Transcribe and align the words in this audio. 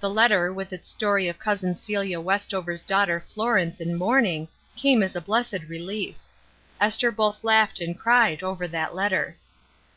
The 0.00 0.10
letter, 0.10 0.52
with 0.52 0.72
its 0.72 0.88
story 0.88 1.28
of 1.28 1.38
Cousin 1.38 1.76
Celia 1.76 2.20
Westover's 2.20 2.82
daughter 2.84 3.20
Florence 3.20 3.80
in 3.80 3.94
mourning, 3.94 4.48
came 4.74 5.00
as 5.00 5.14
a 5.14 5.20
blessed 5.20 5.68
rehef. 5.68 6.16
Esther 6.80 7.12
both 7.12 7.44
laughed 7.44 7.80
and 7.80 7.96
cried 7.96 8.42
over 8.42 8.66
that 8.66 8.96
letter. 8.96 9.36